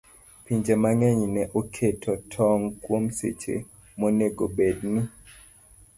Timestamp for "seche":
3.17-3.55